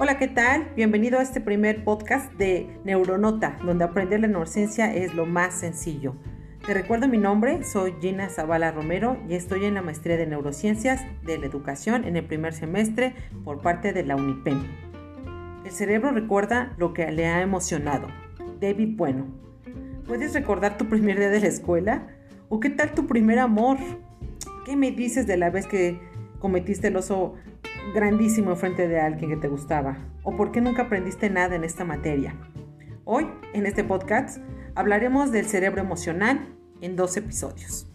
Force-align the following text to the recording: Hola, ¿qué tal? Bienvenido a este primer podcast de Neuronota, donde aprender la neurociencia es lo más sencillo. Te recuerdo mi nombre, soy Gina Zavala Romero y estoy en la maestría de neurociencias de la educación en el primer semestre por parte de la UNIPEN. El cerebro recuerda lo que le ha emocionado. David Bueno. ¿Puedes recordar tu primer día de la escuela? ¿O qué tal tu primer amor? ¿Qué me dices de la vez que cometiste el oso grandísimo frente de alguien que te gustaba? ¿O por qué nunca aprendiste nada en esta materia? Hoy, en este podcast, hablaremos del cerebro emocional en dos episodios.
Hola, 0.00 0.16
¿qué 0.16 0.28
tal? 0.28 0.70
Bienvenido 0.76 1.18
a 1.18 1.22
este 1.22 1.40
primer 1.40 1.82
podcast 1.82 2.32
de 2.34 2.68
Neuronota, 2.84 3.58
donde 3.64 3.82
aprender 3.82 4.20
la 4.20 4.28
neurociencia 4.28 4.94
es 4.94 5.12
lo 5.12 5.26
más 5.26 5.54
sencillo. 5.54 6.14
Te 6.64 6.72
recuerdo 6.72 7.08
mi 7.08 7.18
nombre, 7.18 7.64
soy 7.64 7.94
Gina 8.00 8.28
Zavala 8.28 8.70
Romero 8.70 9.16
y 9.28 9.34
estoy 9.34 9.64
en 9.64 9.74
la 9.74 9.82
maestría 9.82 10.16
de 10.16 10.28
neurociencias 10.28 11.00
de 11.24 11.38
la 11.38 11.46
educación 11.46 12.04
en 12.04 12.14
el 12.14 12.24
primer 12.24 12.52
semestre 12.52 13.16
por 13.42 13.60
parte 13.60 13.92
de 13.92 14.04
la 14.04 14.14
UNIPEN. 14.14 14.62
El 15.64 15.72
cerebro 15.72 16.12
recuerda 16.12 16.76
lo 16.78 16.94
que 16.94 17.10
le 17.10 17.26
ha 17.26 17.42
emocionado. 17.42 18.06
David 18.60 18.96
Bueno. 18.96 19.26
¿Puedes 20.06 20.32
recordar 20.32 20.78
tu 20.78 20.88
primer 20.88 21.18
día 21.18 21.28
de 21.28 21.40
la 21.40 21.48
escuela? 21.48 22.06
¿O 22.48 22.60
qué 22.60 22.70
tal 22.70 22.94
tu 22.94 23.08
primer 23.08 23.40
amor? 23.40 23.78
¿Qué 24.64 24.76
me 24.76 24.92
dices 24.92 25.26
de 25.26 25.36
la 25.36 25.50
vez 25.50 25.66
que 25.66 25.98
cometiste 26.38 26.86
el 26.86 26.96
oso 26.96 27.34
grandísimo 27.92 28.54
frente 28.56 28.88
de 28.88 29.00
alguien 29.00 29.30
que 29.30 29.36
te 29.36 29.48
gustaba? 29.48 29.96
¿O 30.22 30.36
por 30.36 30.52
qué 30.52 30.60
nunca 30.60 30.82
aprendiste 30.82 31.30
nada 31.30 31.56
en 31.56 31.64
esta 31.64 31.84
materia? 31.84 32.34
Hoy, 33.04 33.26
en 33.54 33.66
este 33.66 33.84
podcast, 33.84 34.38
hablaremos 34.74 35.32
del 35.32 35.46
cerebro 35.46 35.80
emocional 35.80 36.54
en 36.80 36.96
dos 36.96 37.16
episodios. 37.16 37.87